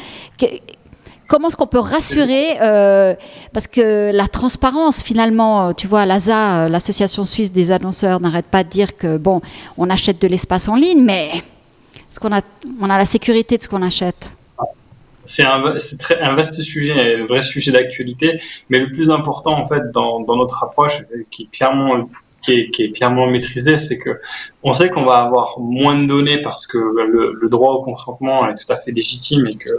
[1.28, 3.14] comment est-ce qu'on peut rassurer euh,
[3.54, 8.48] Parce que la transparence, finalement, euh, tu vois, l'ASA, euh, l'Association suisse des annonceurs, n'arrête
[8.48, 9.42] pas de dire que, bon,
[9.78, 11.30] on achète de l'espace en ligne, mais
[12.10, 12.42] est-ce qu'on a,
[12.82, 14.32] on a la sécurité de ce qu'on achète?
[15.26, 15.60] C'est un,
[16.36, 20.64] vaste sujet, un vrai sujet d'actualité, mais le plus important, en fait, dans, dans notre
[20.64, 22.08] approche, qui est clairement
[22.48, 24.20] qui est, clairement maîtrisé, c'est que
[24.64, 28.56] on sait qu'on va avoir moins de données parce que le, droit au consentement est
[28.56, 29.70] tout à fait légitime et que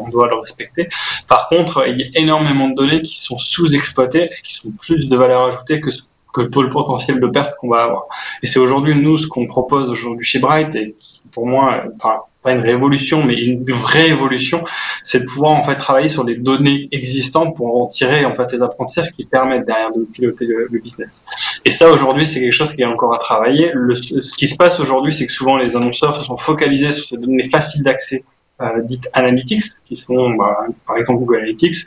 [0.00, 0.88] on doit le respecter.
[1.28, 5.08] Par contre, il y a énormément de données qui sont sous-exploitées et qui sont plus
[5.08, 5.90] de valeur ajoutée que
[6.32, 8.04] que le potentiel de perte qu'on va avoir.
[8.42, 10.94] Et c'est aujourd'hui nous ce qu'on propose aujourd'hui chez Bright et
[11.30, 14.62] pour moi, pas une révolution, mais une vraie évolution,
[15.02, 18.52] c'est de pouvoir en fait travailler sur les données existantes pour en tirer en fait
[18.52, 21.24] les apprentissages qui permettent derrière de piloter le, business.
[21.66, 23.72] Et ça aujourd'hui, c'est quelque chose qui est encore à travailler.
[23.74, 27.08] Le, ce qui se passe aujourd'hui, c'est que souvent les annonceurs se sont focalisés sur
[27.08, 28.22] ces données faciles d'accès
[28.62, 31.84] euh, dites analytics, qui sont bah, par exemple Google Analytics,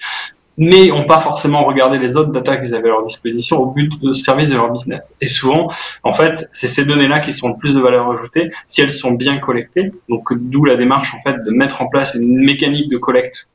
[0.58, 3.90] mais n'ont pas forcément regardé les autres data qu'ils avaient à leur disposition au but
[4.02, 5.16] de service de leur business.
[5.22, 5.70] Et souvent,
[6.04, 9.12] en fait, c'est ces données-là qui sont le plus de valeur ajoutée si elles sont
[9.12, 9.94] bien collectées.
[10.10, 13.48] Donc, d'où la démarche, en fait, de mettre en place une mécanique de collecte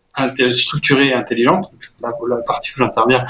[0.52, 1.70] structurée et intelligente,
[2.02, 3.24] la, la partie où j'interviens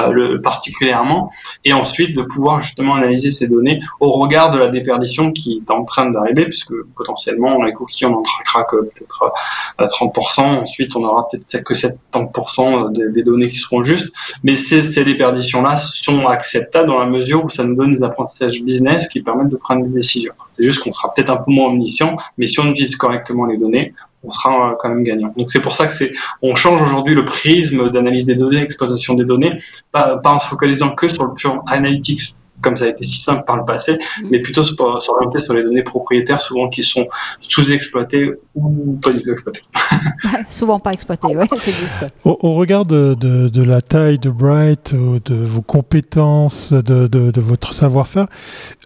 [0.00, 1.30] euh, particulièrement,
[1.64, 5.70] et ensuite de pouvoir justement analyser ces données au regard de la déperdition qui est
[5.70, 9.32] en train d'arriver, puisque potentiellement les cookies on en traquera que peut-être
[9.78, 14.56] à 30%, ensuite on aura peut-être que 70% des, des, données qui seront justes, mais
[14.56, 19.08] ces, ces déperditions-là sont acceptables dans la mesure où ça nous donne des apprentissages business
[19.08, 20.34] qui permettent de prendre des décisions.
[20.56, 23.58] C'est juste qu'on sera peut-être un peu moins omniscient, mais si on utilise correctement les
[23.58, 23.94] données,
[24.24, 25.32] on sera quand même gagnant.
[25.36, 29.14] Donc c'est pour ça que c'est, on change aujourd'hui le prisme d'analyse des données, exploitation
[29.14, 29.56] des données,
[29.92, 33.20] pas, pas en se focalisant que sur le pur analytics comme ça a été si
[33.20, 34.28] simple par le passé, mm.
[34.30, 37.06] mais plutôt s'orienter sur les données propriétaires, souvent qui sont
[37.40, 39.60] sous-exploitées ou pas du tout exploitées.
[40.48, 42.06] souvent pas exploitées, ouais, c'est juste.
[42.24, 48.26] Au, regard de, de, la taille de Bright, de vos compétences, de, de votre savoir-faire,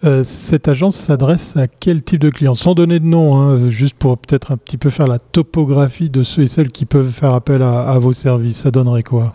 [0.04, 2.54] euh, cette agence s'adresse à quel type de clients?
[2.54, 6.22] Sans donner de nom, hein, juste pour peut-être un petit peu faire la topographie de
[6.22, 9.34] ceux et celles qui peuvent faire appel à, à vos services, ça donnerait quoi?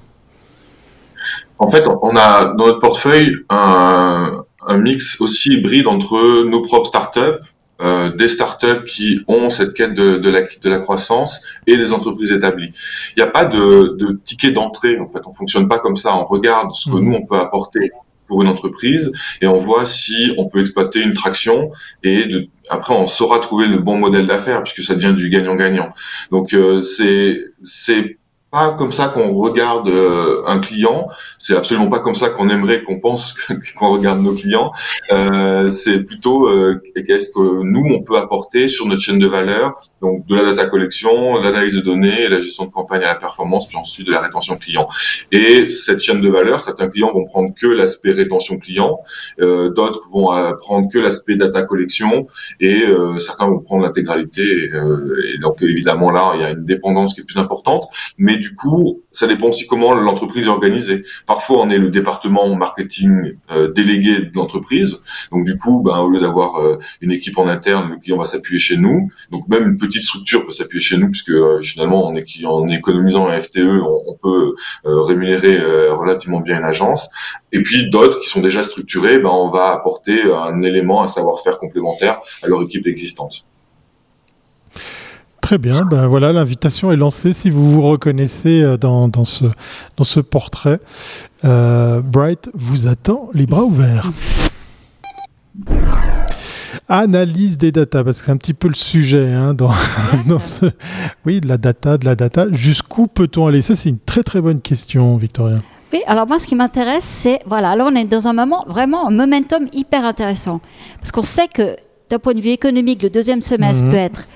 [1.60, 6.88] En fait, on a dans notre portefeuille un, un mix aussi hybride entre nos propres
[6.88, 7.44] startups,
[7.80, 11.94] euh, des startups qui ont cette quête de, de, la, de la croissance et des
[11.94, 12.74] entreprises établies.
[13.16, 15.20] Il n'y a pas de, de ticket d'entrée, en fait.
[15.26, 16.16] On fonctionne pas comme ça.
[16.16, 17.00] On regarde ce que mmh.
[17.00, 17.92] nous, on peut apporter
[18.28, 21.72] pour une entreprise et on voit si on peut exploiter une traction
[22.04, 25.90] et de, après on saura trouver le bon modèle d'affaires puisque ça devient du gagnant-gagnant.
[26.30, 28.18] Donc euh, c'est c'est
[28.50, 31.08] pas comme ça qu'on regarde euh, un client.
[31.38, 33.38] C'est absolument pas comme ça qu'on aimerait qu'on pense
[33.78, 34.72] qu'on regarde nos clients.
[35.12, 39.74] Euh, c'est plutôt euh, qu'est-ce que nous on peut apporter sur notre chaîne de valeur.
[40.02, 43.68] Donc de la data collection, l'analyse de données, la gestion de campagne à la performance,
[43.68, 44.88] puis ensuite de la rétention client.
[45.34, 49.02] Et cette chaîne de valeur, certains clients vont prendre que l'aspect rétention client,
[49.42, 52.28] euh, d'autres vont prendre que l'aspect data collection,
[52.62, 52.84] et
[53.20, 54.42] certains vont prendre l'intégralité.
[54.42, 57.86] Et, et donc évidemment là, il y a une dépendance qui est plus importante,
[58.18, 61.04] mais du coup, ça dépend aussi comment l'entreprise est organisée.
[61.26, 65.02] Parfois, on est le département marketing euh, délégué de l'entreprise.
[65.32, 68.26] Donc, du coup, ben, au lieu d'avoir euh, une équipe en interne, le client va
[68.26, 69.10] s'appuyer chez nous.
[69.32, 72.16] Donc, même une petite structure peut s'appuyer chez nous, puisque euh, finalement, en
[72.68, 75.60] économisant un FTE, on, peut rémunérer
[75.92, 77.10] relativement bien une agence.
[77.52, 81.58] Et puis, d'autres qui sont déjà structurés, ben, on va apporter un élément, un savoir-faire
[81.58, 83.46] complémentaire à leur équipe existante.
[85.48, 89.46] Très bien, ben voilà, l'invitation est lancée si vous vous reconnaissez euh, dans, dans ce,
[89.96, 90.78] dans ce portrait.
[91.46, 94.12] Euh, Bright vous attend les bras ouverts.
[96.90, 99.72] Analyse des data, parce que c'est un petit peu le sujet hein, dans,
[100.38, 100.66] ce...
[101.26, 102.48] Oui, de la data, de la data.
[102.52, 103.62] Jusqu'où peut-on aller?
[103.62, 105.60] Ça, c'est une très très bonne question, Victoria.
[105.94, 109.08] Oui, alors moi, ce qui m'intéresse, c'est, voilà, alors on est dans un moment, vraiment,
[109.08, 110.60] un momentum hyper intéressant.
[111.00, 111.78] Parce qu'on sait que,
[112.10, 113.92] d'un point de vue économique, le deuxième semestre mhm.
[113.92, 114.28] peut être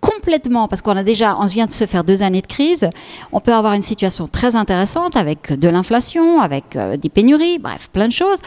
[0.00, 2.88] complètement, parce qu'on a déjà, on vient de se faire deux années de crise,
[3.32, 7.88] on peut avoir une situation très intéressante avec de l'inflation, avec euh, des pénuries, bref,
[7.92, 8.38] plein de choses.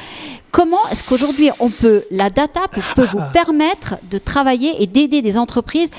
[0.51, 2.81] Comment est-ce qu'aujourd'hui on peut, la data peut,
[3.11, 5.89] vous permettre de travailler et d'aider des entreprises?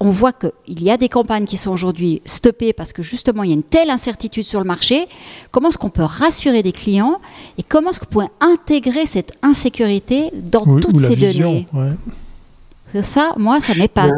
[0.00, 3.50] On voit qu'il y a des campagnes qui sont aujourd'hui stoppées parce que justement il
[3.50, 5.08] y a une telle incertitude sur le marché.
[5.50, 7.20] Comment est-ce qu'on peut rassurer des clients
[7.56, 11.66] et comment est-ce qu'on peut intégrer cette insécurité dans toutes ces données?
[13.02, 14.12] Ça, moi, ça m'épate.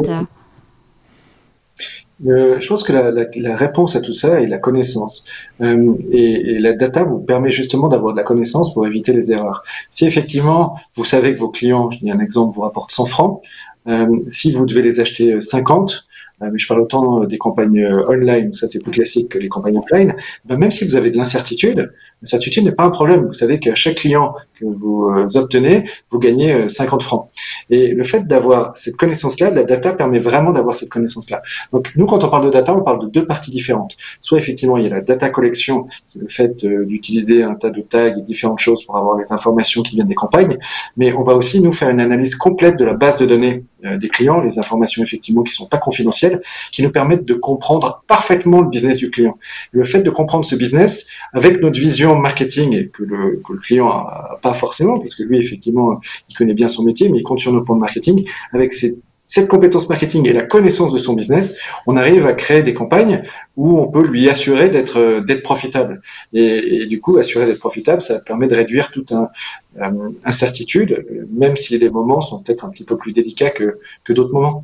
[2.25, 5.23] Euh, je pense que la, la, la, réponse à tout ça est la connaissance.
[5.61, 9.31] Euh, et, et, la data vous permet justement d'avoir de la connaissance pour éviter les
[9.31, 9.63] erreurs.
[9.89, 13.41] Si effectivement vous savez que vos clients, je dis un exemple, vous rapportent 100 francs,
[13.87, 16.05] euh, si vous devez les acheter 50,
[16.41, 19.77] euh, mais je parle autant des campagnes online, ça c'est plus classique que les campagnes
[19.77, 23.27] offline, ben même si vous avez de l'incertitude, L'incertitude n'est pas un problème.
[23.27, 27.29] Vous savez qu'à chaque client que vous euh, obtenez, vous gagnez 50 euh, francs.
[27.69, 31.43] Et le fait d'avoir cette connaissance-là, la data permet vraiment d'avoir cette connaissance-là.
[31.71, 33.97] Donc nous, quand on parle de data, on parle de deux parties différentes.
[34.19, 37.81] Soit effectivement, il y a la data collection, le fait euh, d'utiliser un tas de
[37.81, 40.57] tags et différentes choses pour avoir les informations qui viennent des campagnes.
[40.95, 44.09] Mais on va aussi nous faire une analyse complète de la base de données des
[44.09, 48.69] clients, les informations effectivement qui sont pas confidentielles, qui nous permettent de comprendre parfaitement le
[48.69, 49.37] business du client.
[49.71, 54.39] Le fait de comprendre ce business avec notre vision marketing et que le, client a
[54.41, 57.51] pas forcément, parce que lui, effectivement, il connaît bien son métier, mais il compte sur
[57.51, 58.27] nos points de marketing.
[58.53, 62.73] Avec cette compétence marketing et la connaissance de son business, on arrive à créer des
[62.73, 63.23] campagnes
[63.55, 66.01] où on peut lui assurer d'être d'être profitable.
[66.33, 71.77] Et, du coup, assurer d'être profitable, ça permet de réduire toute euh, incertitude, même si
[71.77, 74.63] les moments sont peut-être un petit peu plus délicats que d'autres moments.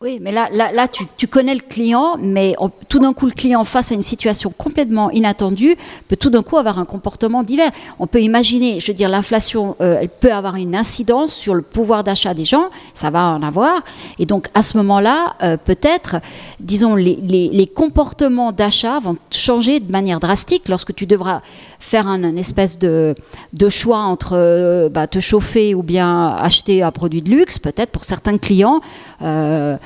[0.00, 2.54] Oui, mais là, là, là tu, tu connais le client, mais
[2.88, 5.74] tout d'un coup, le client face à une situation complètement inattendue
[6.06, 7.72] peut tout d'un coup avoir un comportement divers.
[7.98, 11.62] On peut imaginer, je veux dire, l'inflation, euh, elle peut avoir une incidence sur le
[11.62, 13.80] pouvoir d'achat des gens, ça va en avoir.
[14.20, 16.20] Et donc, à ce moment-là, euh, peut-être,
[16.60, 21.42] disons, les, les, les comportements d'achat vont changer de manière drastique lorsque tu devras
[21.80, 23.16] faire un, espèce de,
[23.52, 27.90] de, choix entre euh, bah, te chauffer ou bien acheter un produit de luxe, peut-être
[27.90, 28.80] pour certains clients.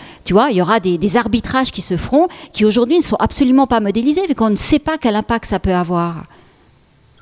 [0.03, 3.17] Euh, tu vois, il y aura des, arbitrages qui se feront, qui aujourd'hui ne sont
[3.17, 6.25] absolument pas modélisés, vu qu'on ne sait pas quel impact ça peut avoir.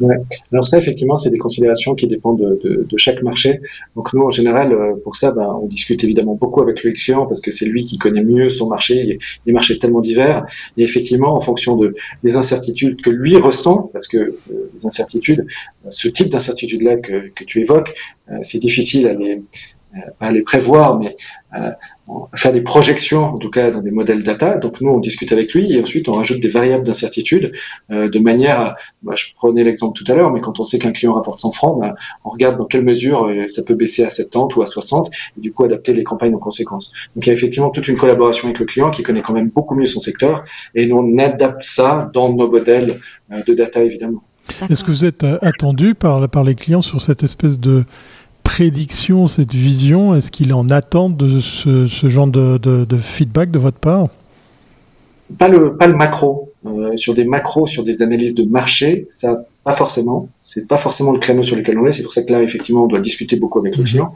[0.01, 0.17] Ouais.
[0.51, 3.61] Alors ça, effectivement, c'est des considérations qui dépendent de, chaque marché.
[3.97, 7.27] Donc nous, en général, euh, pour ça, ben, on discute évidemment beaucoup avec le client
[7.27, 9.19] parce que c'est lui qui connaît mieux son marché.
[9.47, 10.47] Les marchés tellement divers.
[10.77, 15.47] Et effectivement, en fonction de des incertitudes que lui ressent, parce que euh, les incertitudes,
[15.91, 17.95] ce type d'incertitude-là que, tu évoques,
[18.31, 19.07] euh, c'est difficile
[20.21, 21.17] à les, prévoir, mais
[22.35, 24.59] faire des projections, en tout cas dans des modèles data.
[24.59, 27.53] Donc nous, on discute avec lui et ensuite on rajoute des variables d'incertitude
[27.91, 30.79] euh, de manière, à, bah, je prenais l'exemple tout à l'heure, mais quand on sait
[30.79, 31.95] qu'un client rapporte 100 francs, bah,
[32.25, 35.41] on regarde dans quelle mesure euh, ça peut baisser à 70 ou à 60 et
[35.41, 36.93] du coup adapter les campagnes en conséquence.
[37.15, 39.49] Donc il y a effectivement toute une collaboration avec le client qui connaît quand même
[39.49, 40.45] beaucoup mieux son secteur
[40.75, 42.99] et nous on adapte ça dans nos modèles
[43.33, 44.23] euh, de data évidemment.
[44.69, 47.85] Est-ce que vous êtes attendu par, par les clients sur cette espèce de
[48.51, 53.79] prédiction, cette vision Est-ce qu'il est en attente de ce, genre de, feedback de votre
[53.79, 54.09] part?
[55.39, 56.53] Pas le, pas le macro.
[56.67, 60.29] Euh, sur des macros, sur des analyses de marché, ça pas forcément.
[60.39, 61.93] C'est pas forcément le créneau sur lequel on est.
[61.93, 63.89] C'est pour ça que là, effectivement, on doit discuter beaucoup avec le mhm.
[63.89, 64.15] client.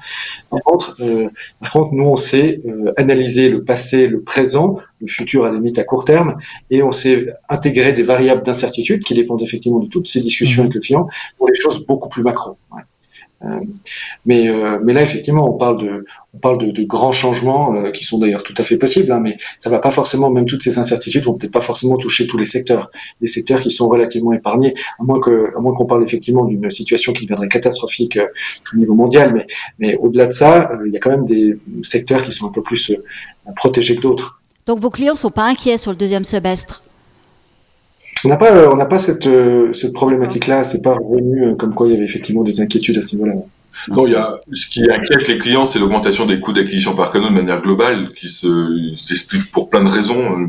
[0.50, 1.28] Par contre, euh,
[1.60, 5.56] par contre, nous, on sait euh, analyser le passé, le présent, le futur à la
[5.56, 6.36] limite à court terme,
[6.70, 10.66] et on sait intégrer des variables d'incertitude qui dépendent effectivement de toutes ces discussions mhm.
[10.66, 12.56] avec le client pour les choses beaucoup plus macro.
[12.72, 12.76] Euh,
[14.26, 18.54] mais, euh, mais là, effectivement, on parle de, grands changements euh, qui sont d'ailleurs tout
[18.56, 21.52] à fait possibles, hein, mais ça va pas forcément, même toutes ces incertitudes vont peut-être
[21.52, 22.90] pas forcément toucher tous les secteurs.
[23.20, 26.70] Les secteurs qui sont relativement épargnés, à moins que, à moins qu'on parle effectivement d'une
[26.70, 28.18] situation qui deviendrait catastrophique
[28.72, 29.46] au niveau mondial, mais,
[29.78, 32.62] mais au-delà de ça, il y a quand même des secteurs qui sont un peu
[32.62, 32.92] plus
[33.56, 34.40] protégés que d'autres.
[34.66, 36.83] Donc vos clients sont pas inquiets sur le deuxième semestre?
[38.24, 40.64] On n'a pas, on n'a pas cette, euh, cette problématique-là.
[40.64, 43.34] C'est pas revenu euh, comme quoi il y avait effectivement des inquiétudes à ce niveau-là.
[43.88, 47.10] Non, il y a, ce qui inquiète les clients, c'est l'augmentation des coûts d'acquisition par
[47.10, 50.48] canal de manière globale, qui se, s'explique pour plein de raisons.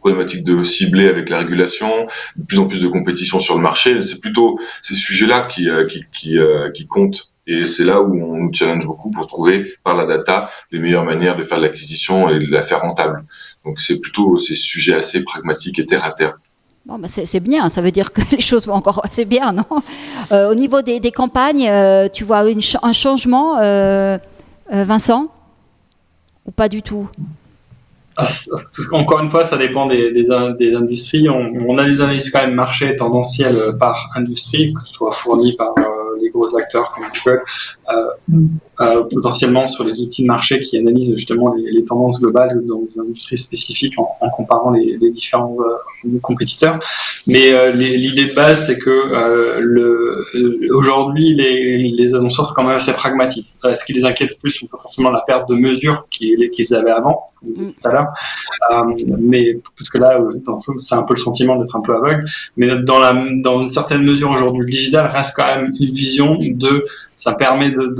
[0.00, 1.88] Problématique de cibler avec la régulation,
[2.36, 4.00] de plus en plus de compétition sur le marché.
[4.02, 6.36] C'est plutôt ces sujets-là qui, euh, qui, qui,
[6.74, 7.32] qui comptent.
[7.48, 11.04] Et c'est là où on nous challenge beaucoup pour trouver par la data les meilleures
[11.04, 13.24] manières de faire l'acquisition et de la faire rentable.
[13.64, 16.38] Donc c'est plutôt ces sujets assez pragmatiques et terre à terre.
[16.86, 19.64] Bon, bah c'est bien, ça veut dire que les choses vont encore assez bien, non?
[20.30, 22.44] Euh, Au niveau des, campagnes, euh, tu vois
[22.82, 24.18] un changement euh,
[24.70, 25.26] Vincent?
[26.46, 27.08] Ou pas du tout?
[28.16, 28.24] Ah,
[28.92, 31.28] encore une fois, ça dépend des, industries.
[31.28, 35.56] On, on, a des analyses quand même marché tendancielles par industrie, que ce soit fournies
[35.56, 35.74] par
[36.30, 37.42] gros acteurs comme Google,
[37.88, 38.40] euh,
[38.80, 42.98] euh, potentiellement sur les outils de marché qui analysent justement les, tendances globales dans les
[43.00, 46.78] industries spécifiques en, comparant les, différents euh, compétiteurs.
[47.26, 53.48] Mais l'idée de base, c'est que le, aujourd'hui, les, annonceurs sont quand même assez pragmatiques.
[53.62, 57.74] ce qui les inquiète plus, c'est forcément la perte de mesure qu'ils avaient avant, tout
[57.84, 58.08] à l'heure.
[59.18, 60.20] mais parce que là,
[60.78, 62.26] c'est un peu le sentiment d'être un peu aveugle.
[62.56, 63.00] Mais dans,
[63.40, 66.82] dans une certaine mesure aujourd'hui, le digital reste quand même une vision de
[67.16, 67.94] ça permet de,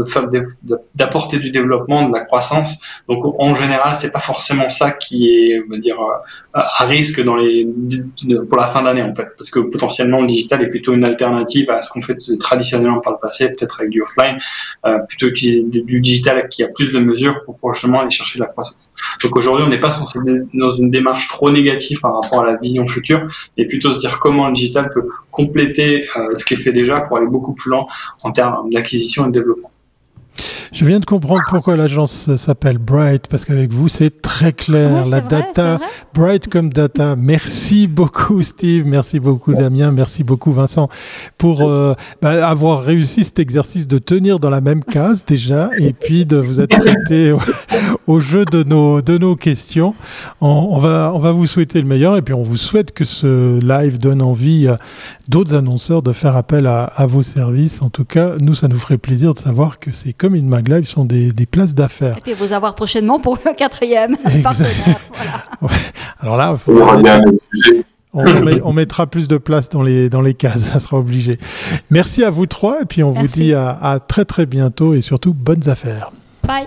[0.94, 2.78] d'apporter du développement, de la croissance.
[3.08, 7.22] Donc en général, c'est pas forcément ça qui est, on va dire, euh, à risque
[7.24, 11.70] pour la fin d'année en fait, parce que potentiellement le digital est plutôt une alternative
[11.70, 14.38] à ce qu'on fait traditionnellement par le passé, peut-être avec du offline,
[14.86, 18.44] euh, plutôt utiliser du digital qui a plus de mesures pour prochainement aller chercher de
[18.44, 18.90] la croissance.
[19.22, 20.18] Donc aujourd'hui, on n'est pas censé
[20.54, 23.26] dans une démarche trop négative par rapport à la vision future,
[23.56, 27.00] mais plutôt se dire comment le digital peut compléter euh, ce qui est fait déjà
[27.00, 27.86] pour aller beaucoup plus loin
[28.22, 29.70] en termes d'acquisition et de développement.
[30.72, 35.06] Je viens de comprendre pourquoi l'agence s'appelle Bright, parce qu'avec vous, c'est très clair.
[35.06, 35.78] la data,
[36.12, 37.16] Bright comme data.
[37.16, 38.84] Merci beaucoup, Steve.
[38.86, 39.90] Merci beaucoup, Damien.
[39.92, 40.88] Merci beaucoup, Vincent,
[41.38, 45.92] pour euh, bah, avoir réussi cet exercice de tenir dans la même case déjà, et
[45.92, 47.32] puis de vous être prêté
[48.06, 49.94] au, jeu de nos, de nos questions.
[50.40, 53.60] On, va, on va vous souhaiter le meilleur, et puis on vous souhaite que ce
[53.60, 54.78] live donne envie à
[55.28, 57.82] d'autres annonceurs de faire appel à, à vos services.
[57.82, 60.86] En tout cas, nous, ça nous ferait plaisir de savoir que c'est comme une Live
[60.86, 62.16] sont des, places d'affaires.
[62.18, 64.72] Et puis vous avoir prochainement pour un quatrième partenaire.
[66.20, 66.56] Alors là,
[68.12, 71.38] on, mettra plus de place dans les, dans les cases, ça sera obligé.
[71.90, 75.00] Merci à vous trois, et puis on vous dit à, à, très très bientôt, et
[75.00, 76.10] surtout bonnes affaires.
[76.46, 76.66] Bye.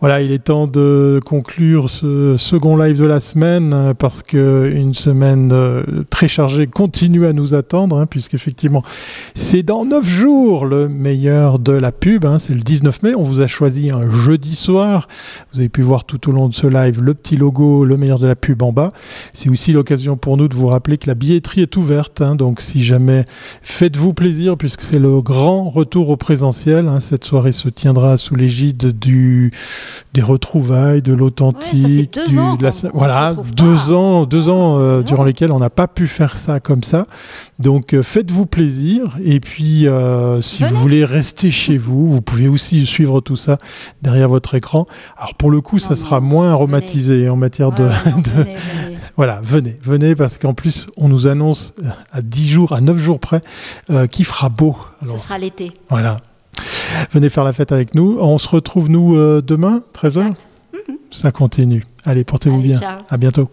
[0.00, 4.70] Voilà, il est temps de conclure ce second live de la semaine euh, parce que
[4.74, 8.82] une semaine euh, très chargée continue à nous attendre, hein, puisqu'effectivement,
[9.34, 12.24] c'est dans neuf jours le meilleur de la pub.
[12.24, 13.14] Hein, c'est le 19 mai.
[13.14, 15.08] On vous a choisi un jeudi soir.
[15.52, 18.18] Vous avez pu voir tout au long de ce live le petit logo, le meilleur
[18.18, 18.90] de la pub en bas.
[19.32, 22.20] C'est aussi l'occasion pour nous de vous rappeler que la billetterie est ouverte.
[22.20, 23.24] Hein, donc, si jamais
[23.62, 26.90] faites-vous plaisir, puisque c'est le grand retour au présentiel.
[27.00, 29.52] cette soirée se tiendra sous l'égide du
[30.14, 32.18] des retrouvailles, de l'authentique,
[32.92, 36.82] voilà, deux ans, deux ans euh, durant lesquels on n'a pas pu faire ça comme
[36.82, 37.06] ça.
[37.58, 42.48] Donc euh, faites-vous plaisir et puis euh, si vous voulez rester chez vous, vous pouvez
[42.48, 43.58] aussi suivre tout ça
[44.02, 44.86] derrière votre écran.
[45.16, 47.88] Alors pour le coup, ça sera moins aromatisé en matière de,
[49.16, 51.74] voilà, venez, venez parce qu'en plus on nous annonce
[52.12, 53.40] à 10 jours, à 9 jours près,
[54.10, 54.76] qu'il fera beau.
[55.04, 55.72] Ce sera l'été.
[55.90, 56.18] Voilà.
[57.12, 58.18] Venez faire la fête avec nous.
[58.20, 60.34] On se retrouve, nous, euh, demain, 13h.
[61.10, 61.84] Ça continue.
[62.04, 62.78] Allez, portez-vous bien.
[63.08, 63.48] À bientôt.